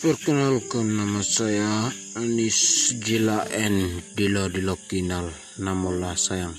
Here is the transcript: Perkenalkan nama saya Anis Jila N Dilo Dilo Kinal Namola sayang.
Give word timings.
Perkenalkan 0.00 0.96
nama 0.96 1.20
saya 1.20 1.92
Anis 2.16 2.88
Jila 3.04 3.44
N 3.52 4.00
Dilo 4.16 4.48
Dilo 4.48 4.80
Kinal 4.88 5.28
Namola 5.60 6.16
sayang. 6.16 6.56